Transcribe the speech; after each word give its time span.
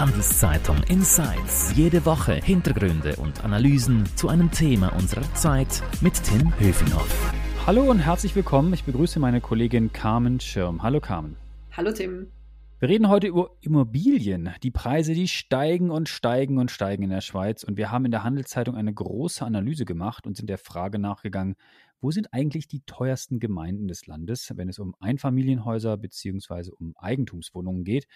Handelszeitung 0.00 0.82
Insights. 0.84 1.76
Jede 1.76 2.06
Woche 2.06 2.32
Hintergründe 2.32 3.16
und 3.16 3.44
Analysen 3.44 4.06
zu 4.16 4.30
einem 4.30 4.50
Thema 4.50 4.94
unserer 4.96 5.34
Zeit 5.34 5.82
mit 6.00 6.14
Tim 6.24 6.58
Höfinghoff. 6.58 7.34
Hallo 7.66 7.82
und 7.82 7.98
herzlich 7.98 8.34
willkommen. 8.34 8.72
Ich 8.72 8.84
begrüße 8.84 9.20
meine 9.20 9.42
Kollegin 9.42 9.92
Carmen 9.92 10.40
Schirm. 10.40 10.82
Hallo 10.82 11.00
Carmen. 11.00 11.36
Hallo 11.72 11.92
Tim. 11.92 12.28
Wir 12.78 12.88
reden 12.88 13.10
heute 13.10 13.26
über 13.26 13.50
Immobilien. 13.60 14.48
Die 14.62 14.70
Preise, 14.70 15.12
die 15.12 15.28
steigen 15.28 15.90
und 15.90 16.08
steigen 16.08 16.56
und 16.56 16.70
steigen 16.70 17.02
in 17.02 17.10
der 17.10 17.20
Schweiz. 17.20 17.62
Und 17.62 17.76
wir 17.76 17.90
haben 17.90 18.06
in 18.06 18.10
der 18.10 18.24
Handelszeitung 18.24 18.76
eine 18.76 18.94
große 18.94 19.44
Analyse 19.44 19.84
gemacht 19.84 20.26
und 20.26 20.34
sind 20.34 20.48
der 20.48 20.56
Frage 20.56 20.98
nachgegangen, 20.98 21.56
wo 22.00 22.10
sind 22.10 22.32
eigentlich 22.32 22.68
die 22.68 22.80
teuersten 22.86 23.38
Gemeinden 23.38 23.86
des 23.86 24.06
Landes, 24.06 24.50
wenn 24.56 24.70
es 24.70 24.78
um 24.78 24.94
Einfamilienhäuser 24.98 25.98
bzw. 25.98 26.70
um 26.70 26.96
Eigentumswohnungen 26.96 27.84
geht. 27.84 28.06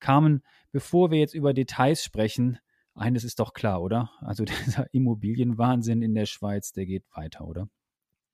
Carmen, 0.00 0.42
bevor 0.72 1.10
wir 1.10 1.18
jetzt 1.18 1.34
über 1.34 1.54
Details 1.54 2.02
sprechen, 2.02 2.58
eines 2.94 3.24
ist 3.24 3.38
doch 3.38 3.52
klar, 3.52 3.82
oder? 3.82 4.10
Also 4.20 4.44
dieser 4.66 4.86
Immobilienwahnsinn 4.92 6.02
in 6.02 6.14
der 6.14 6.26
Schweiz, 6.26 6.72
der 6.72 6.86
geht 6.86 7.04
weiter, 7.14 7.46
oder? 7.46 7.68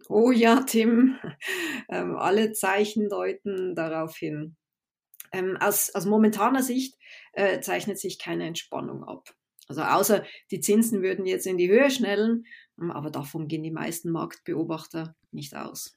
Oh 0.09 0.31
ja, 0.31 0.63
Tim, 0.63 1.17
ähm, 1.89 2.17
alle 2.17 2.53
Zeichen 2.53 3.09
deuten 3.09 3.75
darauf 3.75 4.17
hin. 4.17 4.57
Ähm, 5.33 5.57
aus, 5.59 5.95
aus 5.95 6.05
momentaner 6.05 6.63
Sicht 6.63 6.97
äh, 7.33 7.61
zeichnet 7.61 7.99
sich 7.99 8.19
keine 8.19 8.47
Entspannung 8.47 9.05
ab. 9.05 9.35
Also 9.67 9.83
außer 9.83 10.25
die 10.51 10.61
Zinsen 10.61 11.03
würden 11.03 11.25
jetzt 11.25 11.47
in 11.47 11.57
die 11.57 11.71
Höhe 11.71 11.91
schnellen, 11.91 12.45
ähm, 12.81 12.91
aber 12.91 13.11
davon 13.11 13.49
gehen 13.49 13.63
die 13.63 13.71
meisten 13.71 14.11
Marktbeobachter 14.11 15.17
nicht 15.31 15.57
aus. 15.57 15.97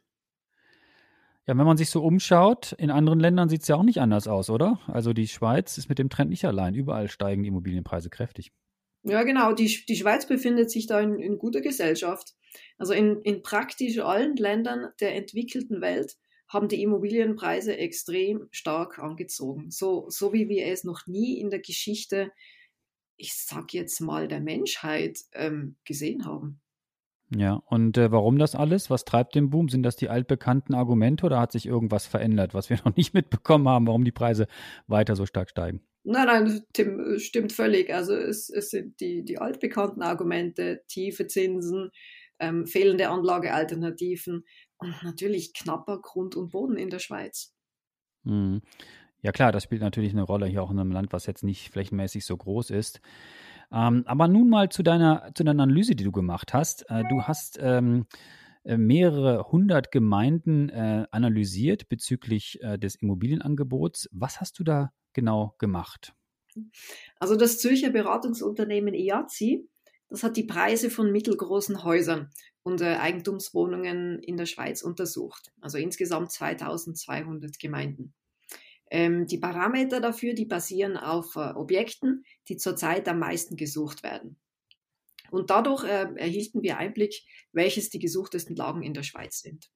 Ja, 1.47 1.57
wenn 1.57 1.65
man 1.65 1.77
sich 1.77 1.89
so 1.89 2.03
umschaut, 2.03 2.73
in 2.73 2.91
anderen 2.91 3.21
Ländern 3.21 3.47
sieht 3.47 3.61
es 3.61 3.69
ja 3.69 3.77
auch 3.77 3.83
nicht 3.83 4.01
anders 4.01 4.27
aus, 4.27 4.49
oder? 4.49 4.81
Also 4.87 5.13
die 5.13 5.29
Schweiz 5.29 5.77
ist 5.77 5.87
mit 5.87 5.97
dem 5.97 6.09
Trend 6.09 6.29
nicht 6.29 6.43
allein. 6.43 6.75
Überall 6.75 7.07
steigen 7.07 7.41
die 7.41 7.47
Immobilienpreise 7.47 8.09
kräftig. 8.09 8.51
Ja, 9.03 9.23
genau. 9.23 9.53
Die, 9.53 9.85
die 9.87 9.95
Schweiz 9.95 10.27
befindet 10.27 10.69
sich 10.69 10.87
da 10.87 10.99
in, 10.99 11.17
in 11.19 11.37
guter 11.37 11.61
Gesellschaft. 11.61 12.35
Also 12.77 12.91
in, 12.91 13.21
in 13.21 13.43
praktisch 13.43 13.97
allen 13.99 14.35
Ländern 14.35 14.89
der 14.99 15.15
entwickelten 15.15 15.79
Welt 15.79 16.17
haben 16.49 16.67
die 16.67 16.81
Immobilienpreise 16.81 17.77
extrem 17.77 18.49
stark 18.51 18.99
angezogen. 18.99 19.71
So, 19.71 20.09
so 20.09 20.33
wie 20.33 20.49
wir 20.49 20.67
es 20.67 20.83
noch 20.83 21.07
nie 21.07 21.39
in 21.39 21.49
der 21.49 21.59
Geschichte, 21.59 22.31
ich 23.15 23.33
sag 23.33 23.73
jetzt 23.73 24.01
mal, 24.01 24.27
der 24.27 24.41
Menschheit 24.41 25.19
ähm, 25.31 25.77
gesehen 25.85 26.25
haben. 26.25 26.59
Ja, 27.35 27.61
und 27.65 27.97
äh, 27.97 28.11
warum 28.11 28.37
das 28.37 28.55
alles? 28.55 28.89
Was 28.89 29.03
treibt 29.03 29.35
den 29.35 29.49
Boom? 29.49 29.67
Sind 29.67 29.83
das 29.83 29.97
die 29.97 30.09
altbekannten 30.09 30.73
Argumente 30.73 31.25
oder 31.25 31.39
hat 31.39 31.51
sich 31.51 31.65
irgendwas 31.65 32.07
verändert, 32.07 32.53
was 32.53 32.69
wir 32.69 32.77
noch 32.85 32.95
nicht 32.95 33.13
mitbekommen 33.13 33.67
haben, 33.67 33.87
warum 33.87 34.05
die 34.05 34.11
Preise 34.11 34.47
weiter 34.87 35.15
so 35.15 35.25
stark 35.25 35.49
steigen? 35.49 35.81
Nein, 36.03 36.27
nein, 36.27 36.61
Tim, 36.71 37.19
stimmt 37.19 37.51
völlig. 37.51 37.93
Also 37.93 38.15
es, 38.15 38.49
es 38.49 38.69
sind 38.69 39.01
die, 39.01 39.25
die 39.25 39.39
altbekannten 39.39 40.01
Argumente, 40.01 40.83
tiefe 40.87 41.27
Zinsen, 41.27 41.91
ähm, 42.39 42.65
fehlende 42.65 43.09
Anlagealternativen 43.09 44.45
und 44.77 45.03
natürlich 45.03 45.53
knapper 45.53 45.99
Grund 45.99 46.37
und 46.37 46.51
Boden 46.51 46.77
in 46.77 46.89
der 46.89 46.99
Schweiz. 46.99 47.53
Hm. 48.23 48.61
Ja 49.21 49.33
klar, 49.33 49.51
das 49.51 49.63
spielt 49.63 49.81
natürlich 49.81 50.13
eine 50.13 50.23
Rolle 50.23 50.45
hier 50.45 50.63
auch 50.63 50.71
in 50.71 50.79
einem 50.79 50.91
Land, 50.91 51.11
was 51.11 51.25
jetzt 51.25 51.43
nicht 51.43 51.71
flächenmäßig 51.71 52.23
so 52.23 52.37
groß 52.37 52.69
ist. 52.69 53.01
Ähm, 53.71 54.03
aber 54.05 54.27
nun 54.27 54.49
mal 54.49 54.69
zu 54.69 54.83
deiner, 54.83 55.31
zu 55.35 55.43
deiner 55.43 55.63
Analyse, 55.63 55.95
die 55.95 56.03
du 56.03 56.11
gemacht 56.11 56.53
hast. 56.53 56.89
Äh, 56.89 57.03
du 57.09 57.23
hast 57.23 57.57
ähm, 57.61 58.05
äh, 58.63 58.77
mehrere 58.77 59.51
hundert 59.51 59.91
Gemeinden 59.91 60.69
äh, 60.69 61.05
analysiert 61.11 61.87
bezüglich 61.89 62.61
äh, 62.61 62.77
des 62.77 62.95
Immobilienangebots. 62.95 64.09
Was 64.11 64.41
hast 64.41 64.59
du 64.59 64.63
da 64.63 64.91
genau 65.13 65.55
gemacht? 65.57 66.13
Also 67.19 67.35
das 67.35 67.59
Zürcher 67.59 67.91
Beratungsunternehmen 67.91 68.93
IAZI, 68.93 69.67
das 70.09 70.23
hat 70.23 70.37
die 70.37 70.43
Preise 70.43 70.89
von 70.89 71.11
mittelgroßen 71.11 71.83
Häusern 71.83 72.29
und 72.63 72.81
äh, 72.81 72.95
Eigentumswohnungen 72.95 74.19
in 74.19 74.37
der 74.37 74.45
Schweiz 74.45 74.81
untersucht. 74.81 75.51
Also 75.61 75.77
insgesamt 75.77 76.31
2200 76.31 77.59
Gemeinden. 77.59 78.13
Ähm, 78.89 79.27
die 79.27 79.37
Parameter 79.37 79.99
dafür, 79.99 80.33
die 80.33 80.45
basieren 80.45 80.97
auf 80.97 81.35
äh, 81.35 81.51
Objekten, 81.53 82.23
die 82.47 82.57
zurzeit 82.57 83.07
am 83.07 83.19
meisten 83.19 83.55
gesucht 83.55 84.03
werden. 84.03 84.37
Und 85.29 85.49
dadurch 85.49 85.83
äh, 85.83 86.07
erhielten 86.15 86.61
wir 86.61 86.77
Einblick, 86.77 87.13
welches 87.51 87.89
die 87.89 87.99
gesuchtesten 87.99 88.55
Lagen 88.55 88.83
in 88.83 88.93
der 88.93 89.03
Schweiz 89.03 89.41
sind. 89.41 89.69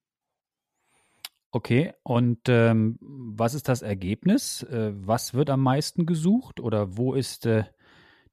Okay, 1.53 1.93
und 2.03 2.47
ähm, 2.47 2.97
was 3.01 3.53
ist 3.53 3.67
das 3.67 3.81
Ergebnis? 3.81 4.63
Äh, 4.63 4.93
was 4.95 5.33
wird 5.33 5.49
am 5.49 5.61
meisten 5.61 6.05
gesucht 6.05 6.61
oder 6.61 6.95
wo 6.95 7.13
ist 7.13 7.45
äh, 7.45 7.65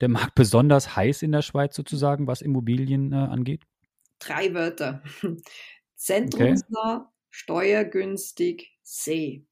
der 0.01 0.09
Markt 0.09 0.37
besonders 0.37 0.95
heiß 0.95 1.23
in 1.23 1.33
der 1.33 1.43
Schweiz 1.43 1.75
sozusagen, 1.75 2.29
was 2.29 2.43
Immobilien 2.43 3.13
äh, 3.13 3.17
angeht? 3.17 3.65
Drei 4.21 4.55
Wörter. 4.55 5.03
Zentrumsnah, 5.97 6.97
okay. 6.97 7.09
steuergünstig, 7.31 8.79
See. 8.85 9.45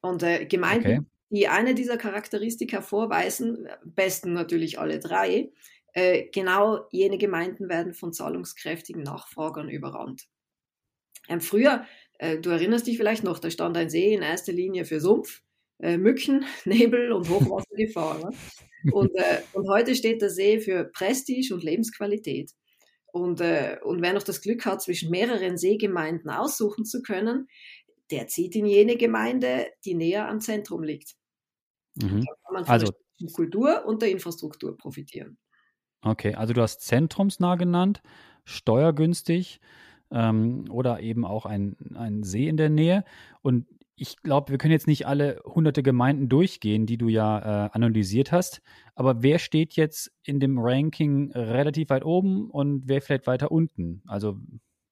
Und 0.00 0.22
äh, 0.22 0.46
Gemeinden, 0.46 0.98
okay. 0.98 1.06
die 1.30 1.48
eine 1.48 1.74
dieser 1.74 1.96
Charakteristika 1.96 2.80
vorweisen, 2.80 3.68
besten 3.84 4.32
natürlich 4.32 4.78
alle 4.78 4.98
drei, 4.98 5.52
äh, 5.92 6.28
genau 6.32 6.86
jene 6.90 7.18
Gemeinden 7.18 7.68
werden 7.68 7.94
von 7.94 8.12
zahlungskräftigen 8.12 9.02
Nachfragern 9.02 9.68
überrannt. 9.68 10.26
Ähm, 11.28 11.40
früher, 11.40 11.84
äh, 12.18 12.38
du 12.38 12.50
erinnerst 12.50 12.86
dich 12.86 12.96
vielleicht 12.96 13.24
noch, 13.24 13.38
da 13.38 13.50
stand 13.50 13.76
ein 13.76 13.90
See 13.90 14.14
in 14.14 14.22
erster 14.22 14.52
Linie 14.52 14.84
für 14.84 15.00
Sumpf, 15.00 15.42
äh, 15.80 15.96
Mücken, 15.96 16.44
Nebel 16.64 17.12
und 17.12 17.28
Hochwassergefahr. 17.28 18.18
ne? 18.18 18.92
und, 18.92 19.14
äh, 19.14 19.42
und 19.52 19.68
heute 19.68 19.94
steht 19.94 20.22
der 20.22 20.30
See 20.30 20.60
für 20.60 20.84
Prestige 20.84 21.54
und 21.54 21.62
Lebensqualität. 21.62 22.52
Und, 23.12 23.40
äh, 23.40 23.78
und 23.82 24.02
wer 24.02 24.12
noch 24.12 24.22
das 24.22 24.40
Glück 24.40 24.64
hat, 24.64 24.82
zwischen 24.82 25.10
mehreren 25.10 25.56
Seegemeinden 25.56 26.30
aussuchen 26.30 26.84
zu 26.84 27.02
können, 27.02 27.48
der 28.10 28.26
zieht 28.26 28.56
in 28.56 28.66
jene 28.66 28.96
Gemeinde, 28.96 29.66
die 29.84 29.94
näher 29.94 30.28
am 30.28 30.40
Zentrum 30.40 30.82
liegt. 30.82 31.14
Mhm. 31.94 32.24
Da 32.24 32.32
kann 32.44 32.54
man 32.54 32.64
von 32.64 32.72
also, 32.72 32.92
der 33.20 33.30
Kultur 33.32 33.84
und 33.86 34.02
der 34.02 34.10
Infrastruktur 34.10 34.76
profitieren. 34.76 35.38
Okay, 36.02 36.34
also 36.34 36.54
du 36.54 36.62
hast 36.62 36.80
zentrumsnah 36.80 37.56
genannt, 37.56 38.02
steuergünstig 38.44 39.60
ähm, 40.10 40.64
oder 40.70 41.00
eben 41.00 41.24
auch 41.24 41.46
ein, 41.46 41.76
ein 41.94 42.22
See 42.22 42.48
in 42.48 42.56
der 42.56 42.70
Nähe. 42.70 43.04
Und 43.42 43.66
ich 43.96 44.16
glaube, 44.16 44.50
wir 44.50 44.56
können 44.56 44.72
jetzt 44.72 44.86
nicht 44.86 45.06
alle 45.06 45.42
hunderte 45.44 45.82
Gemeinden 45.82 46.30
durchgehen, 46.30 46.86
die 46.86 46.96
du 46.96 47.08
ja 47.08 47.66
äh, 47.66 47.70
analysiert 47.72 48.32
hast. 48.32 48.62
Aber 48.94 49.22
wer 49.22 49.38
steht 49.38 49.74
jetzt 49.74 50.10
in 50.22 50.40
dem 50.40 50.58
Ranking 50.58 51.32
relativ 51.32 51.90
weit 51.90 52.04
oben 52.04 52.50
und 52.50 52.88
wer 52.88 53.02
vielleicht 53.02 53.26
weiter 53.26 53.52
unten? 53.52 54.02
Also 54.06 54.38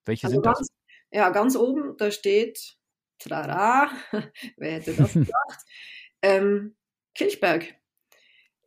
welche 0.04 0.26
also 0.26 0.34
sind 0.34 0.44
ganz, 0.44 0.58
das? 0.58 0.68
Ja, 1.10 1.30
ganz 1.30 1.56
oben, 1.56 1.96
da 1.96 2.10
steht 2.10 2.76
Trara, 3.18 3.90
wer 4.56 4.72
hätte 4.72 4.94
das 4.94 5.12
gedacht? 5.14 5.64
ähm, 6.22 6.76
Kilchberg. 7.14 7.74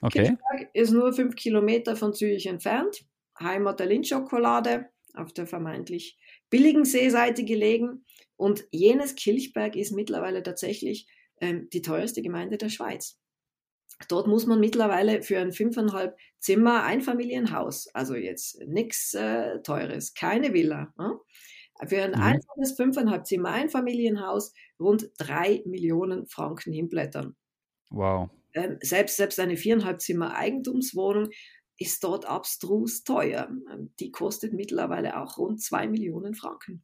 Okay. 0.01 0.23
Kilchberg 0.23 0.69
ist 0.73 0.91
nur 0.91 1.13
fünf 1.13 1.35
Kilometer 1.35 1.95
von 1.95 2.13
Zürich 2.13 2.47
entfernt. 2.47 3.05
Heimat 3.39 3.79
der 3.79 3.87
Lindschokolade 3.87 4.89
auf 5.13 5.33
der 5.33 5.47
vermeintlich 5.47 6.17
billigen 6.49 6.85
Seeseite 6.85 7.43
gelegen. 7.43 8.05
Und 8.35 8.65
jenes 8.71 9.15
Kilchberg 9.15 9.75
ist 9.75 9.91
mittlerweile 9.91 10.43
tatsächlich 10.43 11.07
ähm, 11.39 11.69
die 11.71 11.81
teuerste 11.81 12.21
Gemeinde 12.21 12.57
der 12.57 12.69
Schweiz. 12.69 13.19
Dort 14.07 14.27
muss 14.27 14.47
man 14.47 14.59
mittlerweile 14.59 15.21
für 15.21 15.39
ein 15.39 15.51
fünfeinhalb 15.51 16.17
Zimmer 16.39 16.83
Einfamilienhaus, 16.83 17.87
also 17.93 18.15
jetzt 18.15 18.59
nichts 18.65 19.13
äh, 19.13 19.61
Teures, 19.61 20.13
keine 20.13 20.53
Villa, 20.53 20.93
äh, 20.97 21.09
für 21.85 22.03
ein 22.03 22.11
mhm. 22.11 22.21
einfaches 22.21 22.73
fünfeinhalb 22.73 23.25
Zimmer 23.25 23.49
Einfamilienhaus 23.49 24.53
rund 24.79 25.09
drei 25.17 25.63
Millionen 25.65 26.27
Franken 26.27 26.71
hinblättern. 26.71 27.35
Wow. 27.89 28.29
Ähm, 28.53 28.77
selbst, 28.81 29.17
selbst 29.17 29.39
eine 29.39 29.57
viereinhalb 29.57 30.01
Zimmer 30.01 30.35
Eigentumswohnung 30.35 31.29
ist 31.77 32.03
dort 32.03 32.25
abstrus 32.25 33.03
teuer. 33.03 33.49
Ähm, 33.71 33.93
die 33.99 34.11
kostet 34.11 34.53
mittlerweile 34.53 35.19
auch 35.19 35.37
rund 35.37 35.61
zwei 35.61 35.87
Millionen 35.87 36.35
Franken. 36.35 36.83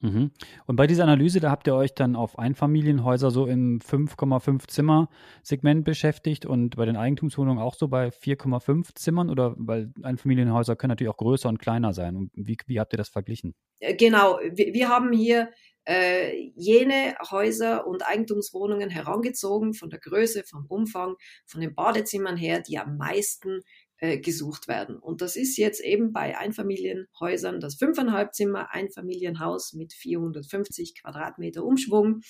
Mhm. 0.00 0.30
Und 0.66 0.76
bei 0.76 0.86
dieser 0.86 1.04
Analyse, 1.04 1.40
da 1.40 1.50
habt 1.50 1.66
ihr 1.66 1.74
euch 1.74 1.94
dann 1.94 2.16
auf 2.16 2.38
Einfamilienhäuser 2.38 3.30
so 3.30 3.46
im 3.46 3.80
5,5 3.80 4.68
Zimmer 4.68 5.08
Segment 5.42 5.84
beschäftigt 5.84 6.44
und 6.44 6.76
bei 6.76 6.84
den 6.84 6.96
Eigentumswohnungen 6.96 7.62
auch 7.62 7.74
so 7.74 7.88
bei 7.88 8.08
4,5 8.08 8.94
Zimmern 8.94 9.30
oder 9.30 9.54
weil 9.56 9.92
Einfamilienhäuser 10.02 10.76
können 10.76 10.90
natürlich 10.90 11.12
auch 11.12 11.16
größer 11.16 11.48
und 11.48 11.58
kleiner 11.58 11.94
sein. 11.94 12.16
Und 12.16 12.30
wie, 12.34 12.56
wie 12.66 12.78
habt 12.78 12.92
ihr 12.92 12.98
das 12.98 13.08
verglichen? 13.08 13.54
Äh, 13.80 13.94
genau, 13.94 14.38
wir, 14.52 14.74
wir 14.74 14.88
haben 14.88 15.12
hier 15.12 15.48
äh, 15.86 16.50
jene 16.56 17.14
Häuser 17.30 17.86
und 17.86 18.06
Eigentumswohnungen 18.06 18.90
herangezogen 18.90 19.72
von 19.72 19.88
der 19.88 20.00
Größe, 20.00 20.42
vom 20.44 20.66
Umfang, 20.66 21.14
von 21.46 21.60
den 21.60 21.74
Badezimmern 21.74 22.36
her, 22.36 22.60
die 22.60 22.78
am 22.78 22.96
meisten 22.96 23.60
äh, 23.98 24.18
gesucht 24.18 24.68
werden. 24.68 24.96
Und 24.98 25.22
das 25.22 25.36
ist 25.36 25.56
jetzt 25.56 25.80
eben 25.80 26.12
bei 26.12 26.36
Einfamilienhäusern 26.36 27.60
das 27.60 27.76
fünfeinhalb 27.76 28.34
Zimmer 28.34 28.72
Einfamilienhaus 28.72 29.72
mit 29.72 29.92
450 29.92 31.00
Quadratmeter 31.00 31.64
Umschwung. 31.64 32.20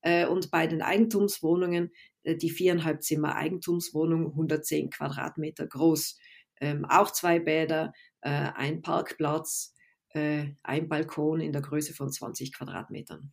Äh, 0.00 0.26
und 0.26 0.50
bei 0.50 0.66
den 0.66 0.82
Eigentumswohnungen 0.82 1.92
äh, 2.22 2.36
die 2.36 2.50
viereinhalb 2.50 3.02
Zimmer 3.02 3.36
Eigentumswohnung, 3.36 4.28
110 4.28 4.90
Quadratmeter 4.90 5.66
groß. 5.66 6.18
Ähm, 6.60 6.84
auch 6.84 7.10
zwei 7.10 7.38
Bäder, 7.38 7.92
äh, 8.20 8.30
ein 8.30 8.82
Parkplatz, 8.82 9.74
äh, 10.10 10.46
ein 10.62 10.88
Balkon 10.88 11.40
in 11.40 11.52
der 11.52 11.62
Größe 11.62 11.94
von 11.94 12.10
20 12.10 12.52
Quadratmetern. 12.52 13.32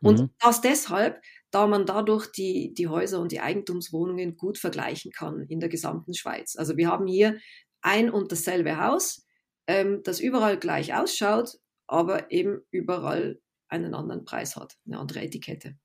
Und 0.00 0.20
mhm. 0.20 0.30
das 0.38 0.60
deshalb, 0.60 1.20
da 1.50 1.66
man 1.66 1.86
dadurch 1.86 2.26
die, 2.32 2.74
die 2.74 2.88
Häuser 2.88 3.20
und 3.20 3.32
die 3.32 3.40
Eigentumswohnungen 3.40 4.36
gut 4.36 4.58
vergleichen 4.58 5.12
kann 5.12 5.42
in 5.42 5.60
der 5.60 5.68
gesamten 5.68 6.14
Schweiz. 6.14 6.56
Also 6.56 6.76
wir 6.76 6.88
haben 6.88 7.06
hier 7.06 7.38
ein 7.82 8.10
und 8.10 8.32
dasselbe 8.32 8.80
Haus, 8.82 9.26
ähm, 9.66 10.02
das 10.04 10.20
überall 10.20 10.58
gleich 10.58 10.94
ausschaut, 10.94 11.58
aber 11.86 12.30
eben 12.30 12.60
überall 12.70 13.40
einen 13.68 13.94
anderen 13.94 14.24
Preis 14.24 14.56
hat, 14.56 14.76
eine 14.86 14.98
andere 14.98 15.20
Etikette. 15.22 15.76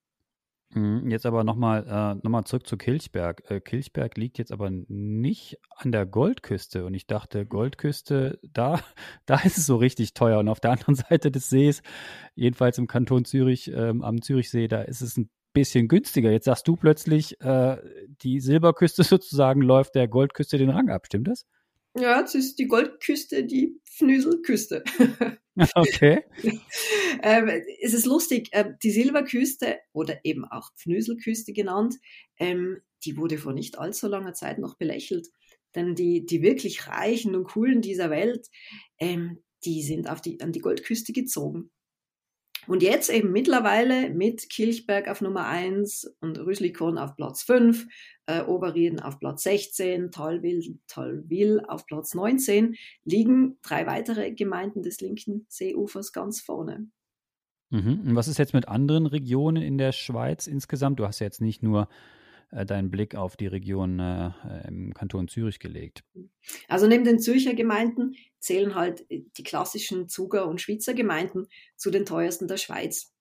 Mhm, 0.74 1.10
jetzt 1.10 1.26
aber 1.26 1.44
nochmal 1.44 2.20
äh, 2.22 2.28
noch 2.28 2.44
zurück 2.44 2.68
zu 2.68 2.78
Kilchberg. 2.78 3.50
Äh, 3.50 3.62
Kilchberg 3.62 4.18
liegt 4.18 4.38
jetzt 4.38 4.52
aber 4.52 4.70
nicht 4.70 5.58
an 5.76 5.92
der 5.92 6.06
Goldküste 6.06 6.86
und 6.86 6.94
ich 6.94 7.08
dachte, 7.08 7.46
mhm. 7.46 7.50
Goldküste, 7.50 8.40
da, 8.54 8.80
da 9.26 9.40
ist 9.40 9.58
es 9.58 9.66
so 9.66 9.78
richtig 9.78 10.14
teuer 10.14 10.40
und 10.40 10.50
auf 10.50 10.60
der 10.60 10.72
anderen 10.72 10.96
Seite 11.10 11.32
des 11.32 11.50
Sees, 11.50 11.82
jedenfalls 12.36 12.78
im 12.78 12.88
Kanton 12.88 13.24
Zürich, 13.24 13.72
ähm, 13.74 14.02
am 14.04 14.22
Zürichsee, 14.22 14.68
da 14.68 14.82
ist 14.82 15.02
es 15.02 15.18
ein 15.18 15.30
bisschen 15.54 15.88
günstiger. 15.88 16.32
Jetzt 16.32 16.46
sagst 16.46 16.68
du 16.68 16.76
plötzlich, 16.76 17.40
äh, 17.42 17.78
die 18.22 18.40
Silberküste 18.42 19.04
sozusagen 19.04 19.62
läuft 19.62 19.96
der 19.96 20.08
Goldküste 20.08 20.58
den 20.58 20.70
Rang 20.70 20.90
ab, 20.90 21.06
stimmt 21.06 21.30
das? 21.30 21.46
Ja, 21.98 22.20
jetzt 22.20 22.36
ist 22.36 22.60
die 22.60 22.68
Goldküste 22.68 23.44
die 23.46 23.80
Pfnüselküste. 23.86 24.84
Okay. 25.74 26.24
Ähm, 27.24 27.50
es 27.82 27.94
ist 27.94 28.06
lustig, 28.06 28.50
äh, 28.52 28.74
die 28.84 28.92
Silberküste 28.92 29.80
oder 29.94 30.20
eben 30.24 30.46
auch 30.46 30.72
Pfnüselküste 30.76 31.54
genannt, 31.54 31.96
ähm, 32.40 32.82
die 33.06 33.18
wurde 33.18 33.38
vor 33.38 33.54
nicht 33.54 33.78
allzu 33.78 34.08
langer 34.08 34.34
Zeit 34.34 34.60
noch 34.60 34.78
belächelt. 34.78 35.28
Denn 35.76 35.96
die, 35.96 36.26
die 36.26 36.42
wirklich 36.42 36.88
Reichen 36.88 37.36
und 37.36 37.46
Coolen 37.46 37.82
dieser 37.82 38.10
Welt, 38.10 38.48
ähm, 39.00 39.44
die 39.64 39.84
sind 39.84 40.10
auf 40.10 40.22
die, 40.22 40.42
an 40.42 40.52
die 40.52 40.62
Goldküste 40.62 41.14
gezogen. 41.14 41.72
Und 42.68 42.84
jetzt 42.84 43.10
eben 43.10 43.32
mittlerweile 43.32 44.10
mit 44.10 44.50
Kilchberg 44.50 45.08
auf 45.08 45.22
Nummer 45.22 45.48
1 45.48 46.18
und 46.20 46.38
Rüslikon 46.38 46.98
auf 46.98 47.16
Platz 47.16 47.44
5, 47.44 47.88
äh, 48.26 48.42
Oberrieden 48.42 49.00
auf 49.00 49.20
Platz 49.20 49.44
16, 49.44 50.12
Talwil, 50.12 50.78
Talwil 50.88 51.62
auf 51.66 51.86
Platz 51.86 52.14
19, 52.14 52.76
liegen 53.06 53.58
drei 53.62 53.88
weitere 53.88 54.34
Gemeinden 54.34 54.84
des 54.84 55.00
linken 55.00 55.46
Seeufers 55.48 56.12
ganz 56.12 56.42
vorne. 56.42 56.90
Mhm. 57.70 58.02
Und 58.08 58.16
was 58.16 58.28
ist 58.28 58.38
jetzt 58.38 58.54
mit 58.54 58.68
anderen 58.68 59.06
Regionen 59.06 59.62
in 59.62 59.78
der 59.78 59.92
Schweiz 59.92 60.48
insgesamt? 60.48 61.00
Du 61.00 61.06
hast 61.06 61.20
ja 61.20 61.26
jetzt 61.26 61.42
nicht 61.42 61.64
nur 61.64 61.90
äh, 62.52 62.66
deinen 62.66 62.90
Blick 62.90 63.16
auf 63.16 63.36
die 63.36 63.48
Region 63.48 64.00
äh, 64.00 64.32
im 64.68 64.94
Kanton 64.94 65.28
Zürich 65.28 65.60
gelegt? 65.60 66.04
Also 66.68 66.88
neben 66.88 67.04
den 67.04 67.20
Zürcher 67.20 67.54
Gemeinden 67.54 68.16
zählen 68.40 68.76
halt 68.76 69.06
die 69.10 69.44
klassischen 69.44 70.08
Zuger 70.08 70.48
und 70.48 70.62
Schweizer 70.62 70.94
Gemeinden 70.94 71.48
zu 71.76 71.92
den 71.92 72.06
teuersten 72.06 72.48
der 72.48 72.58
Schweiz. 72.58 73.14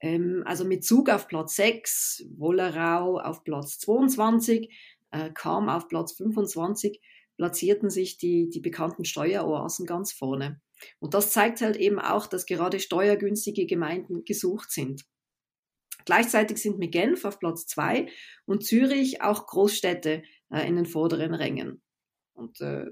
Ähm, 0.00 0.42
also 0.46 0.64
mit 0.64 0.84
Zug 0.84 1.10
auf 1.10 1.28
Platz 1.28 1.56
6, 1.56 2.24
Wollerau 2.36 3.18
auf 3.18 3.44
Platz 3.44 3.78
22, 3.78 4.70
äh, 5.10 5.30
Kam 5.30 5.68
auf 5.68 5.88
Platz 5.88 6.12
25, 6.12 7.00
platzierten 7.36 7.90
sich 7.90 8.16
die, 8.16 8.48
die 8.48 8.60
bekannten 8.60 9.04
Steueroasen 9.04 9.84
ganz 9.86 10.12
vorne. 10.12 10.60
Und 10.98 11.14
das 11.14 11.30
zeigt 11.30 11.60
halt 11.60 11.76
eben 11.76 11.98
auch, 11.98 12.26
dass 12.26 12.46
gerade 12.46 12.80
steuergünstige 12.80 13.66
Gemeinden 13.66 14.24
gesucht 14.24 14.70
sind. 14.70 15.04
Gleichzeitig 16.04 16.58
sind 16.58 16.78
mit 16.78 16.92
Genf 16.92 17.24
auf 17.24 17.38
Platz 17.38 17.66
zwei 17.66 18.08
und 18.44 18.64
Zürich 18.64 19.22
auch 19.22 19.46
Großstädte 19.46 20.22
äh, 20.50 20.66
in 20.66 20.76
den 20.76 20.86
vorderen 20.86 21.34
Rängen. 21.34 21.82
Und 22.34 22.60
äh, 22.60 22.86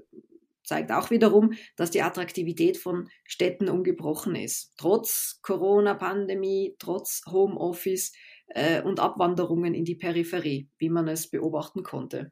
zeigt 0.63 0.91
auch 0.91 1.09
wiederum, 1.09 1.53
dass 1.75 1.91
die 1.91 2.01
Attraktivität 2.01 2.77
von 2.77 3.09
Städten 3.25 3.67
ungebrochen 3.67 4.35
ist. 4.35 4.73
Trotz 4.77 5.39
Corona-Pandemie, 5.41 6.75
trotz 6.79 7.23
Homeoffice 7.29 8.13
äh, 8.47 8.81
und 8.81 8.99
Abwanderungen 8.99 9.73
in 9.73 9.85
die 9.85 9.95
Peripherie, 9.95 10.69
wie 10.77 10.89
man 10.89 11.07
es 11.07 11.29
beobachten 11.29 11.83
konnte. 11.83 12.31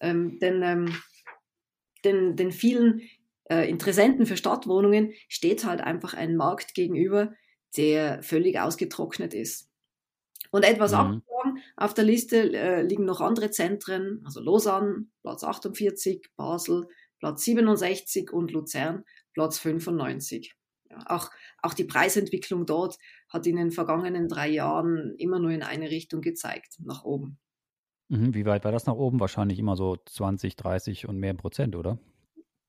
Ähm, 0.00 0.38
denn 0.38 0.62
ähm, 0.62 0.94
den, 2.04 2.36
den 2.36 2.52
vielen 2.52 3.02
äh, 3.50 3.68
Interessenten 3.68 4.26
für 4.26 4.36
Stadtwohnungen 4.36 5.12
steht 5.28 5.64
halt 5.64 5.80
einfach 5.80 6.14
ein 6.14 6.36
Markt 6.36 6.74
gegenüber, 6.74 7.32
der 7.76 8.22
völlig 8.22 8.58
ausgetrocknet 8.58 9.34
ist. 9.34 9.70
Und 10.50 10.64
etwas 10.64 10.92
mhm. 10.92 10.98
abgeschlagen 10.98 11.28
auf 11.76 11.94
der 11.94 12.04
Liste 12.04 12.52
äh, 12.52 12.82
liegen 12.82 13.04
noch 13.04 13.20
andere 13.20 13.50
Zentren, 13.50 14.22
also 14.24 14.40
Lausanne, 14.40 15.06
Platz 15.22 15.44
48, 15.44 16.30
Basel, 16.36 16.88
Platz 17.18 17.44
67 17.44 18.32
und 18.32 18.50
Luzern, 18.52 19.04
Platz 19.32 19.58
95. 19.58 20.54
Ja, 20.90 21.04
auch, 21.06 21.30
auch 21.62 21.74
die 21.74 21.84
Preisentwicklung 21.84 22.64
dort 22.64 22.98
hat 23.28 23.46
in 23.46 23.56
den 23.56 23.70
vergangenen 23.70 24.28
drei 24.28 24.48
Jahren 24.48 25.14
immer 25.18 25.38
nur 25.38 25.50
in 25.50 25.62
eine 25.62 25.90
Richtung 25.90 26.22
gezeigt, 26.22 26.78
nach 26.80 27.04
oben. 27.04 27.38
Mhm, 28.08 28.34
wie 28.34 28.46
weit 28.46 28.64
war 28.64 28.72
das 28.72 28.86
nach 28.86 28.94
oben? 28.94 29.20
Wahrscheinlich 29.20 29.58
immer 29.58 29.76
so 29.76 29.96
20, 29.96 30.56
30 30.56 31.08
und 31.08 31.18
mehr 31.18 31.34
Prozent, 31.34 31.76
oder? 31.76 31.98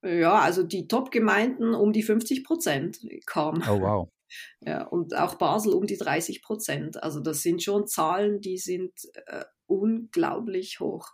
Ja, 0.03 0.39
also 0.39 0.63
die 0.63 0.87
Top-Gemeinden 0.87 1.73
um 1.73 1.91
die 1.91 2.03
50 2.03 2.43
Prozent 2.43 2.99
kamen. 3.25 3.63
Oh, 3.69 3.81
wow. 3.81 4.09
Ja, 4.61 4.83
und 4.83 5.15
auch 5.15 5.39
Basel 5.39 5.73
um 5.73 5.87
die 5.87 5.97
30 5.97 6.43
Prozent. 6.43 7.01
Also 7.01 7.19
das 7.19 7.41
sind 7.41 7.63
schon 7.63 7.87
Zahlen, 7.87 8.41
die 8.41 8.59
sind 8.59 8.91
äh, 9.25 9.43
unglaublich 9.65 10.79
hoch. 10.79 11.09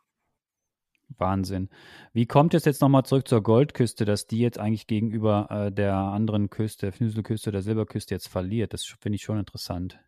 Wahnsinn. 1.17 1.69
Wie 2.13 2.25
kommt 2.25 2.53
es 2.53 2.65
jetzt 2.65 2.81
nochmal 2.81 3.05
zurück 3.05 3.27
zur 3.27 3.41
Goldküste, 3.41 4.05
dass 4.05 4.27
die 4.27 4.39
jetzt 4.39 4.59
eigentlich 4.59 4.87
gegenüber 4.87 5.47
äh, 5.49 5.71
der 5.71 5.95
anderen 5.95 6.49
Küste, 6.49 6.87
der 6.87 6.93
Fnüselküste 6.93 7.51
der 7.51 7.61
Silberküste 7.61 8.13
jetzt 8.13 8.27
verliert? 8.27 8.73
Das 8.73 8.85
finde 8.85 9.15
ich 9.15 9.23
schon 9.23 9.39
interessant. 9.39 9.99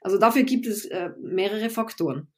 Also 0.00 0.18
dafür 0.18 0.42
gibt 0.42 0.66
es 0.66 0.86
äh, 0.86 1.10
mehrere 1.20 1.70
Faktoren. 1.70 2.32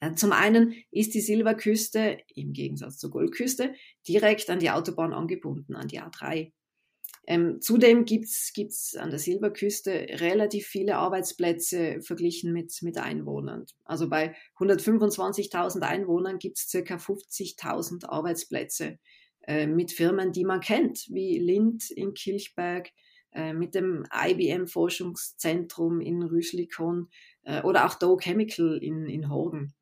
Äh, 0.00 0.14
zum 0.14 0.32
einen 0.32 0.74
ist 0.90 1.14
die 1.14 1.20
Silberküste 1.20 2.18
im 2.34 2.52
Gegensatz 2.52 2.98
zur 2.98 3.10
Goldküste 3.10 3.74
direkt 4.06 4.50
an 4.50 4.58
die 4.58 4.70
Autobahn 4.70 5.12
angebunden, 5.12 5.74
an 5.74 5.88
die 5.88 6.00
A3. 6.00 6.52
Ähm, 7.28 7.60
zudem 7.60 8.04
gibt's 8.04 8.52
gibt's 8.54 8.94
an 8.94 9.10
der 9.10 9.18
Silberküste 9.18 10.06
relativ 10.20 10.66
viele 10.66 10.96
Arbeitsplätze 10.96 12.00
verglichen 12.00 12.52
mit, 12.52 12.72
mit 12.82 12.98
Einwohnern. 12.98 13.66
Also 13.84 14.08
bei 14.08 14.36
125.000 14.60 15.80
Einwohnern 15.80 16.38
gibt's 16.38 16.68
circa 16.68 16.96
50.000 16.96 18.06
Arbeitsplätze 18.06 18.98
äh, 19.42 19.66
mit 19.66 19.90
Firmen, 19.90 20.30
die 20.32 20.44
man 20.44 20.60
kennt, 20.60 21.06
wie 21.10 21.38
Lind 21.38 21.90
in 21.90 22.14
Kilchberg, 22.14 22.90
äh, 23.32 23.52
mit 23.52 23.74
dem 23.74 24.04
IBM-Forschungszentrum 24.12 26.00
in 26.00 26.22
Rüschlikon 26.22 27.08
äh, 27.42 27.60
oder 27.62 27.86
auch 27.86 27.94
Dow 27.94 28.16
Chemical 28.18 28.78
in, 28.80 29.06
in 29.06 29.28
Horgen. 29.28 29.74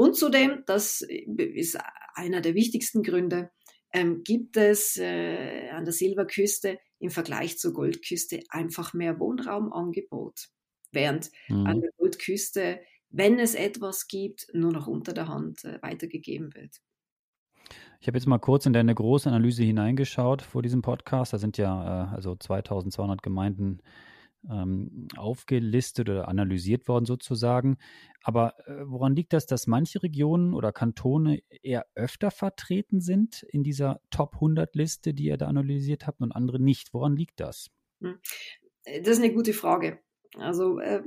Und 0.00 0.16
zudem, 0.16 0.62
das 0.64 1.02
ist 1.02 1.78
einer 2.14 2.40
der 2.40 2.54
wichtigsten 2.54 3.02
Gründe, 3.02 3.50
ähm, 3.92 4.22
gibt 4.24 4.56
es 4.56 4.96
äh, 4.96 5.68
an 5.72 5.84
der 5.84 5.92
Silberküste 5.92 6.78
im 7.00 7.10
Vergleich 7.10 7.58
zur 7.58 7.74
Goldküste 7.74 8.40
einfach 8.48 8.94
mehr 8.94 9.20
Wohnraumangebot. 9.20 10.48
Während 10.90 11.30
mhm. 11.48 11.66
an 11.66 11.80
der 11.82 11.90
Goldküste, 11.98 12.80
wenn 13.10 13.38
es 13.38 13.54
etwas 13.54 14.06
gibt, 14.06 14.46
nur 14.54 14.72
noch 14.72 14.86
unter 14.86 15.12
der 15.12 15.28
Hand 15.28 15.66
äh, 15.66 15.78
weitergegeben 15.82 16.54
wird. 16.54 16.76
Ich 18.00 18.06
habe 18.06 18.16
jetzt 18.16 18.26
mal 18.26 18.38
kurz 18.38 18.64
in 18.64 18.72
deine 18.72 18.94
große 18.94 19.28
Analyse 19.28 19.64
hineingeschaut 19.64 20.40
vor 20.40 20.62
diesem 20.62 20.80
Podcast. 20.80 21.34
Da 21.34 21.38
sind 21.38 21.58
ja 21.58 22.06
äh, 22.06 22.14
also 22.14 22.36
2200 22.36 23.22
Gemeinden 23.22 23.82
ähm, 24.48 25.08
aufgelistet 25.16 26.08
oder 26.08 26.28
analysiert 26.28 26.88
worden 26.88 27.04
sozusagen. 27.04 27.78
Aber 28.22 28.54
äh, 28.66 28.82
woran 28.86 29.16
liegt 29.16 29.32
das, 29.32 29.46
dass 29.46 29.66
manche 29.66 30.02
Regionen 30.02 30.54
oder 30.54 30.72
Kantone 30.72 31.42
eher 31.62 31.86
öfter 31.94 32.30
vertreten 32.30 33.00
sind 33.00 33.42
in 33.44 33.62
dieser 33.62 34.00
Top 34.10 34.34
100 34.34 34.74
Liste, 34.74 35.14
die 35.14 35.24
ihr 35.24 35.36
da 35.36 35.46
analysiert 35.46 36.06
habt 36.06 36.20
und 36.20 36.32
andere 36.32 36.60
nicht? 36.60 36.94
Woran 36.94 37.16
liegt 37.16 37.40
das? 37.40 37.70
Hm. 38.00 38.18
Äh, 38.84 39.02
das 39.02 39.18
ist 39.18 39.24
eine 39.24 39.34
gute 39.34 39.52
Frage. 39.52 40.00
Also 40.36 40.78
äh, 40.78 41.02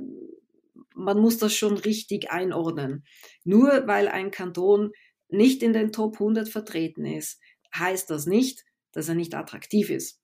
man 0.94 1.18
muss 1.18 1.38
das 1.38 1.54
schon 1.54 1.76
richtig 1.76 2.30
einordnen. 2.30 3.04
Nur 3.44 3.86
weil 3.86 4.08
ein 4.08 4.30
Kanton 4.30 4.92
nicht 5.28 5.62
in 5.62 5.72
den 5.72 5.92
Top 5.92 6.14
100 6.14 6.48
vertreten 6.48 7.04
ist, 7.04 7.40
heißt 7.74 8.10
das 8.10 8.26
nicht, 8.26 8.64
dass 8.92 9.08
er 9.08 9.14
nicht 9.14 9.34
attraktiv 9.34 9.90
ist. 9.90 10.20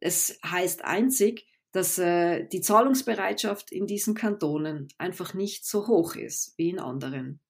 Es 0.00 0.38
heißt 0.44 0.84
einzig, 0.84 1.46
dass 1.72 1.98
äh, 1.98 2.46
die 2.48 2.60
Zahlungsbereitschaft 2.60 3.70
in 3.70 3.86
diesen 3.86 4.14
Kantonen 4.14 4.88
einfach 4.98 5.34
nicht 5.34 5.64
so 5.64 5.86
hoch 5.86 6.16
ist 6.16 6.54
wie 6.56 6.70
in 6.70 6.80
anderen. 6.80 7.40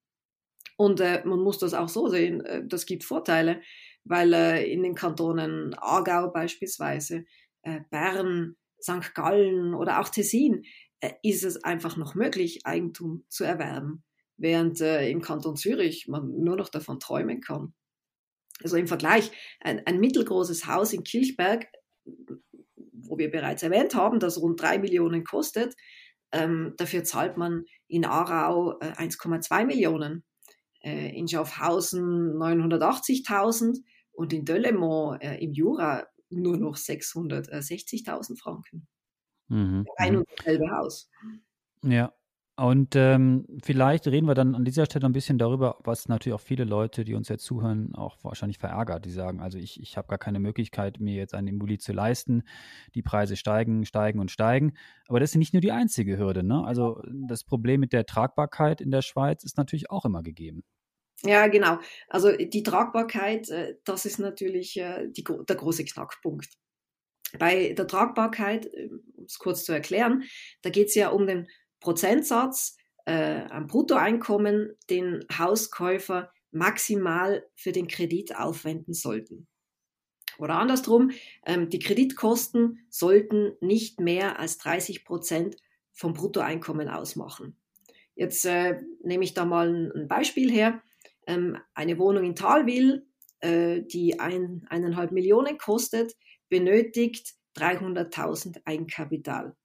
Und 0.76 1.00
äh, 1.00 1.22
man 1.24 1.40
muss 1.40 1.58
das 1.58 1.74
auch 1.74 1.88
so 1.88 2.08
sehen, 2.08 2.44
äh, 2.44 2.62
das 2.66 2.86
gibt 2.86 3.04
Vorteile, 3.04 3.60
weil 4.04 4.32
äh, 4.32 4.70
in 4.70 4.82
den 4.82 4.94
Kantonen 4.94 5.74
Aargau 5.74 6.30
beispielsweise, 6.30 7.24
äh, 7.62 7.80
Bern, 7.90 8.56
St. 8.80 9.14
Gallen 9.14 9.74
oder 9.74 10.00
auch 10.00 10.08
Tessin 10.08 10.64
äh, 11.00 11.12
ist 11.22 11.44
es 11.44 11.64
einfach 11.64 11.96
noch 11.96 12.14
möglich, 12.14 12.66
Eigentum 12.66 13.24
zu 13.28 13.44
erwerben. 13.44 14.04
während 14.36 14.80
äh, 14.80 15.10
im 15.10 15.20
Kanton 15.20 15.56
Zürich 15.56 16.08
man 16.08 16.42
nur 16.42 16.56
noch 16.56 16.70
davon 16.70 16.98
träumen 16.98 17.42
kann. 17.42 17.74
Also 18.62 18.76
im 18.76 18.86
Vergleich, 18.86 19.30
ein, 19.60 19.86
ein 19.86 20.00
mittelgroßes 20.00 20.66
Haus 20.66 20.94
in 20.94 21.04
Kilchberg, 21.04 21.66
wir 23.20 23.30
bereits 23.30 23.62
erwähnt 23.62 23.94
haben, 23.94 24.18
das 24.18 24.40
rund 24.40 24.60
drei 24.60 24.78
Millionen 24.78 25.22
kostet, 25.22 25.76
ähm, 26.32 26.74
dafür 26.76 27.04
zahlt 27.04 27.36
man 27.36 27.64
in 27.86 28.04
Aarau 28.04 28.78
äh, 28.80 28.92
1,2 28.92 29.64
Millionen, 29.64 30.24
äh, 30.82 31.16
in 31.16 31.28
Schaffhausen 31.28 32.36
980.000 32.36 33.78
und 34.12 34.32
in 34.32 34.44
Döllemont 34.44 35.22
äh, 35.22 35.36
im 35.38 35.52
Jura 35.52 36.06
nur 36.30 36.56
noch 36.56 36.76
660.000 36.76 38.38
Franken. 38.38 38.88
Mhm. 39.48 39.86
Ein 39.96 40.16
und 40.18 40.28
dasselbe 40.36 40.70
Haus. 40.70 41.10
Ja, 41.82 42.12
und 42.61 42.95
ähm, 42.95 43.47
vielleicht 43.62 44.07
reden 44.07 44.26
wir 44.26 44.35
dann 44.35 44.55
an 44.55 44.67
dieser 44.67 44.85
Stelle 44.85 45.07
ein 45.07 45.12
bisschen 45.12 45.38
darüber, 45.38 45.79
was 45.83 46.09
natürlich 46.09 46.35
auch 46.35 46.43
viele 46.43 46.64
Leute, 46.64 47.05
die 47.05 47.14
uns 47.14 47.31
jetzt 47.31 47.47
zuhören, 47.47 47.95
auch 47.95 48.19
wahrscheinlich 48.23 48.59
verärgert. 48.59 49.07
Die 49.07 49.11
sagen, 49.11 49.40
also 49.40 49.57
ich, 49.57 49.81
ich 49.81 49.97
habe 49.97 50.09
gar 50.09 50.19
keine 50.19 50.40
Möglichkeit, 50.40 51.00
mir 51.00 51.14
jetzt 51.14 51.33
ein 51.33 51.47
Immobilie 51.47 51.79
zu 51.79 51.95
leisten. 51.95 52.43
Die 52.95 53.00
Preise 53.00 53.37
steigen, 53.37 53.87
steigen 53.87 54.21
und 54.21 54.31
steigen. 54.31 54.75
Aber 55.09 55.21
das 55.21 55.31
ist 55.31 55.37
nicht 55.37 55.55
nur 55.55 55.62
die 55.62 55.73
einzige 55.73 56.19
Hürde. 56.19 56.43
Ne? 56.43 56.62
Also 56.62 57.02
das 57.26 57.45
Problem 57.45 57.81
mit 57.81 57.95
der 57.95 58.05
Tragbarkeit 58.05 58.83
in 58.83 58.90
der 58.90 59.00
Schweiz 59.00 59.43
ist 59.43 59.57
natürlich 59.57 59.90
auch 59.90 60.05
immer 60.05 60.23
gegeben. 60.23 60.62
Ja, 61.23 61.47
genau. 61.47 61.79
Also 62.09 62.37
die 62.37 62.62
Tragbarkeit, 62.62 63.49
äh, 63.49 63.76
das 63.85 64.05
ist 64.05 64.19
natürlich 64.19 64.79
äh, 64.79 65.09
die, 65.09 65.25
der 65.25 65.57
große 65.57 65.87
Knackpunkt. 65.87 66.47
Bei 67.38 67.73
der 67.73 67.87
Tragbarkeit, 67.87 68.67
äh, 68.67 68.90
um 69.17 69.25
es 69.25 69.38
kurz 69.38 69.64
zu 69.64 69.73
erklären, 69.73 70.25
da 70.61 70.69
geht 70.69 70.88
es 70.88 70.95
ja 70.95 71.09
um 71.09 71.26
den 71.26 71.49
Prozentsatz 71.80 72.76
äh, 73.06 73.44
am 73.50 73.66
Bruttoeinkommen, 73.66 74.76
den 74.88 75.25
Hauskäufer 75.37 76.30
maximal 76.52 77.44
für 77.54 77.72
den 77.72 77.88
Kredit 77.88 78.37
aufwenden 78.37 78.94
sollten. 78.94 79.49
Oder 80.38 80.56
andersrum, 80.56 81.10
ähm, 81.44 81.68
die 81.68 81.78
Kreditkosten 81.78 82.87
sollten 82.88 83.52
nicht 83.60 84.00
mehr 84.00 84.38
als 84.38 84.58
30 84.58 85.04
Prozent 85.04 85.56
vom 85.92 86.14
Bruttoeinkommen 86.14 86.88
ausmachen. 86.88 87.56
Jetzt 88.14 88.44
äh, 88.46 88.80
nehme 89.02 89.25
ich 89.25 89.34
da 89.34 89.44
mal 89.44 89.92
ein, 89.94 90.08
Beispiel 90.08 90.50
her. 90.50 90.82
Ähm, 91.26 91.58
eine 91.75 91.99
Wohnung 91.99 92.25
in 92.25 92.34
Talwil, 92.34 93.06
äh, 93.40 93.82
die 93.82 94.18
ein, 94.18 94.66
eineinhalb 94.68 95.12
Millionen 95.12 95.58
kostet, 95.58 96.16
benötigt 96.49 97.34
300.000 97.56 98.62
Eigenkapital. 98.64 99.56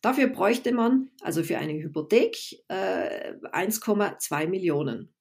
Dafür 0.00 0.28
bräuchte 0.28 0.72
man 0.72 1.10
also 1.20 1.42
für 1.42 1.58
eine 1.58 1.74
Hypothek 1.74 2.36
äh, 2.68 3.34
1,2 3.52 4.48
Millionen. 4.48 5.14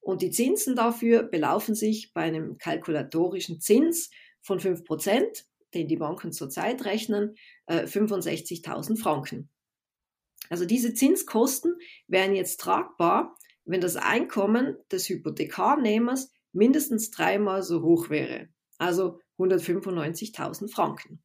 Und 0.00 0.22
die 0.22 0.30
Zinsen 0.30 0.76
dafür 0.76 1.22
belaufen 1.24 1.74
sich 1.74 2.12
bei 2.14 2.22
einem 2.22 2.56
kalkulatorischen 2.56 3.60
Zins 3.60 4.10
von 4.40 4.60
5 4.60 4.84
Prozent, 4.84 5.44
den 5.74 5.88
die 5.88 5.96
Banken 5.96 6.32
zurzeit 6.32 6.84
rechnen, 6.84 7.34
äh, 7.66 7.86
65.000 7.86 8.98
Franken. 8.98 9.50
Also 10.48 10.64
diese 10.64 10.94
Zinskosten 10.94 11.74
wären 12.06 12.34
jetzt 12.34 12.60
tragbar, 12.60 13.36
wenn 13.64 13.80
das 13.80 13.96
Einkommen 13.96 14.76
des 14.92 15.08
Hypothekarnehmers 15.08 16.30
mindestens 16.52 17.10
dreimal 17.10 17.62
so 17.62 17.82
hoch 17.82 18.10
wäre, 18.10 18.48
also 18.78 19.20
195.000 19.38 20.70
Franken. 20.70 21.22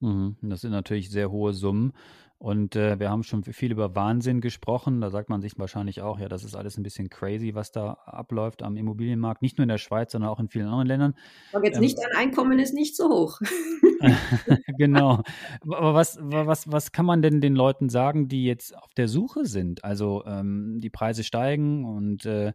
Mhm, 0.00 0.36
das 0.42 0.62
sind 0.62 0.72
natürlich 0.72 1.10
sehr 1.10 1.30
hohe 1.30 1.52
Summen. 1.52 1.92
Und 2.38 2.76
äh, 2.76 3.00
wir 3.00 3.10
haben 3.10 3.22
schon 3.22 3.44
viel 3.44 3.72
über 3.72 3.94
Wahnsinn 3.94 4.42
gesprochen. 4.42 5.00
Da 5.00 5.08
sagt 5.08 5.30
man 5.30 5.40
sich 5.40 5.58
wahrscheinlich 5.58 6.02
auch, 6.02 6.18
ja, 6.18 6.28
das 6.28 6.44
ist 6.44 6.54
alles 6.54 6.76
ein 6.76 6.82
bisschen 6.82 7.08
crazy, 7.08 7.54
was 7.54 7.72
da 7.72 7.94
abläuft 8.04 8.62
am 8.62 8.76
Immobilienmarkt. 8.76 9.40
Nicht 9.40 9.56
nur 9.56 9.62
in 9.62 9.70
der 9.70 9.78
Schweiz, 9.78 10.12
sondern 10.12 10.30
auch 10.30 10.38
in 10.38 10.48
vielen 10.48 10.66
anderen 10.66 10.86
Ländern. 10.86 11.14
Aber 11.54 11.64
jetzt 11.64 11.76
ähm, 11.76 11.80
nicht, 11.80 11.98
dein 11.98 12.14
Einkommen 12.14 12.58
ist 12.58 12.74
nicht 12.74 12.94
so 12.94 13.08
hoch. 13.08 13.40
genau. 14.78 15.22
Aber 15.62 15.94
was, 15.94 16.18
was, 16.20 16.70
was 16.70 16.92
kann 16.92 17.06
man 17.06 17.22
denn 17.22 17.40
den 17.40 17.54
Leuten 17.54 17.88
sagen, 17.88 18.28
die 18.28 18.44
jetzt 18.44 18.76
auf 18.76 18.92
der 18.92 19.08
Suche 19.08 19.46
sind? 19.46 19.82
Also 19.82 20.22
ähm, 20.26 20.78
die 20.78 20.90
Preise 20.90 21.24
steigen 21.24 21.86
und 21.86 22.26
äh, 22.26 22.48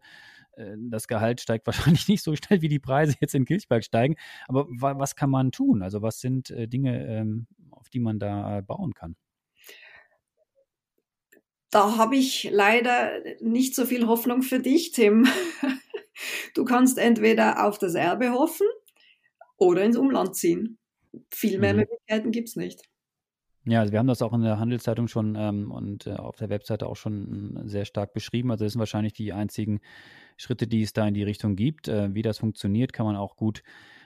äh 0.58 0.78
das 0.92 1.08
Gehalt 1.08 1.42
steigt 1.42 1.66
wahrscheinlich 1.66 2.08
nicht 2.08 2.22
so 2.22 2.36
schnell, 2.36 2.62
wie 2.62 2.70
die 2.70 2.80
Preise 2.80 3.16
jetzt 3.20 3.34
in 3.34 3.46
Kirchberg 3.46 3.84
steigen. 3.84 4.16
Aber 4.48 4.68
was 4.70 5.16
kann 5.16 5.32
man 5.32 5.52
tun? 5.52 5.82
Also 5.82 6.04
was 6.04 6.20
sind 6.20 6.52
äh, 6.52 6.68
Dinge, 6.68 7.04
ähm, 7.08 7.48
auf 7.72 7.90
die 7.90 8.00
man 8.00 8.20
da 8.20 8.60
äh, 8.60 8.62
bauen 8.62 8.94
kann? 8.94 9.16
Da 11.72 11.98
habe 11.98 12.18
ich 12.18 12.50
leider 12.52 13.12
nicht 13.40 13.76
so 13.76 13.86
viel 13.86 14.06
Hoffnung 14.08 14.44
für 14.44 14.60
dich, 14.60 14.92
Tim. 14.92 15.28
Du 16.54 16.66
kannst 16.66 17.00
entweder 17.00 17.66
auf 17.66 17.80
das 17.80 17.96
Erbe 17.96 18.32
hoffen 18.32 18.68
oder 19.58 19.84
ins 19.84 19.98
Umland 19.98 20.36
ziehen. 20.36 20.78
Viel 21.34 21.58
mehr 21.58 21.74
mhm. 21.74 21.80
Möglichkeiten 21.80 22.32
gibt 22.32 22.50
es 22.50 22.56
nicht. 22.56 22.84
Ja, 23.66 23.80
also 23.80 23.92
wir 23.92 24.00
haben 24.00 24.08
das 24.08 24.22
auch 24.22 24.34
in 24.34 24.42
der 24.42 24.60
Handelszeitung 24.60 25.08
schon 25.08 25.36
ähm, 25.36 25.72
und 25.72 26.08
äh, 26.08 26.14
auf 26.14 26.36
der 26.36 26.50
Webseite 26.50 26.88
auch 26.88 26.96
schon 26.96 27.58
äh, 27.58 27.70
sehr 27.70 27.86
stark 27.86 28.14
beschrieben. 28.14 28.50
Also 28.50 28.66
das 28.66 28.74
sind 28.74 28.80
wahrscheinlich 28.80 29.14
die 29.14 29.34
einzigen 29.34 29.82
Schritte, 30.38 30.66
die 30.66 30.82
es 30.82 30.94
da 30.94 31.08
in 31.08 31.14
die 31.14 31.24
Richtung 31.24 31.56
gibt. 31.56 31.88
Äh, 31.88 32.14
wie 32.16 32.24
das 32.24 32.40
funktioniert, 32.40 32.92
kann 32.92 33.06
man 33.06 33.16
auch 33.16 33.36
gut 33.36 33.62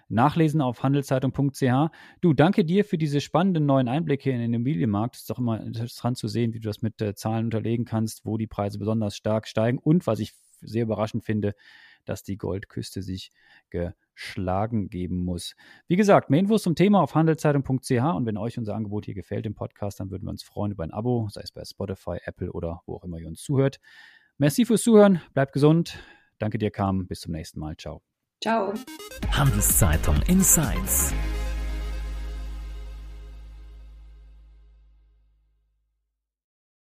nachlesen 0.08 0.62
auf 0.62 0.84
handelszeitung.ch. 0.84 1.92
Du, 2.22 2.34
danke 2.34 2.66
dir 2.66 2.86
für 2.86 2.98
diese 2.98 3.22
spannenden 3.22 3.66
neuen 3.66 3.88
Einblicke 3.88 4.32
in 4.32 4.40
den 4.40 4.54
Immobilienmarkt. 4.54 5.16
Es 5.16 5.22
ist 5.22 5.30
doch 5.30 5.40
immer 5.40 5.62
interessant 5.62 6.18
zu 6.18 6.28
sehen, 6.28 6.54
wie 6.54 6.60
du 6.60 6.68
das 6.70 6.82
mit 6.82 7.02
äh, 7.02 7.16
Zahlen 7.16 7.46
unterlegen 7.46 7.86
kannst, 7.86 8.26
wo 8.26 8.38
die 8.38 8.48
Preise 8.48 8.80
besonders 8.80 9.16
stark 9.16 9.48
steigen 9.48 9.78
und 9.78 10.08
was 10.08 10.20
ich 10.20 10.34
sehr 10.62 10.84
überraschend 10.84 11.24
finde, 11.24 11.54
dass 12.06 12.24
die 12.24 12.38
Goldküste 12.38 13.02
sich 13.02 13.32
geschlagen 13.70 14.90
geben 14.90 15.24
muss. 15.26 15.56
Wie 15.88 15.96
gesagt, 15.96 16.30
mehr 16.30 16.40
Infos 16.40 16.64
zum 16.64 16.76
Thema 16.76 17.02
auf 17.02 17.16
handelszeitung.ch 17.16 17.92
und 17.92 18.26
wenn 18.26 18.38
euch 18.38 18.58
unser 18.58 18.76
Angebot 18.76 19.06
hier 19.06 19.16
gefällt 19.16 19.46
im 19.46 19.56
Podcast, 19.56 20.00
dann 20.00 20.12
würden 20.12 20.26
wir 20.26 20.32
uns 20.32 20.44
freuen 20.44 20.72
über 20.72 20.84
ein 20.84 20.92
Abo, 20.92 21.28
sei 21.32 21.42
es 21.42 21.52
bei 21.52 21.64
Spotify, 21.66 22.18
Apple 22.24 22.52
oder 22.52 22.82
wo 22.86 22.96
auch 22.96 23.04
immer 23.04 23.18
ihr 23.18 23.28
uns 23.28 23.42
zuhört. 23.42 23.80
Merci 24.38 24.66
fürs 24.66 24.84
Zuhören, 24.84 25.22
bleibt 25.34 25.54
gesund. 25.54 26.00
Danke 26.38 26.58
dir, 26.58 26.72
Carmen. 26.72 27.08
Bis 27.08 27.22
zum 27.22 27.32
nächsten 27.32 27.60
Mal. 27.60 27.78
Ciao. 27.78 28.15
Ciao. 28.44 28.74
Handelszeitung 29.32 30.22
Insights. 30.28 31.14